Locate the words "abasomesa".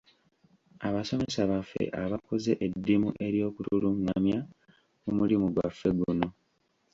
0.87-1.41